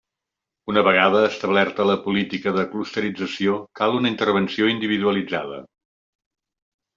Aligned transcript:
Una 0.71 0.83
vegada 0.85 1.19
establerta 1.25 1.85
la 1.89 1.97
política 2.07 2.53
de 2.55 2.63
clusterització, 2.71 3.59
cal 3.81 3.99
una 3.99 4.13
intervenció 4.13 4.71
individualitzada. 4.73 5.61